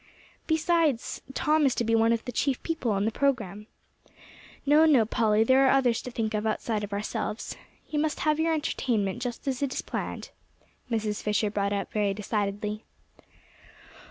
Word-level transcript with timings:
Besides, 0.47 1.21
Tom 1.35 1.63
is 1.67 1.75
to 1.75 1.83
be 1.83 1.93
one 1.93 2.11
of 2.11 2.25
the 2.25 2.31
chief 2.31 2.63
people 2.63 2.89
on 2.89 3.05
the 3.05 3.11
program. 3.11 3.67
No, 4.65 4.85
no, 4.87 5.05
Polly, 5.05 5.43
there 5.43 5.63
are 5.67 5.69
others 5.69 6.01
to 6.01 6.09
think 6.09 6.33
of 6.33 6.47
outside 6.47 6.83
of 6.83 6.91
ourselves. 6.91 7.55
You 7.87 7.99
must 7.99 8.21
have 8.21 8.39
your 8.39 8.51
entertainment 8.55 9.21
just 9.21 9.47
as 9.47 9.61
it 9.61 9.71
is 9.75 9.83
planned," 9.83 10.31
Mrs. 10.89 11.21
Fisher 11.21 11.51
brought 11.51 11.71
up 11.71 11.91
very 11.91 12.15
decidedly. 12.15 12.83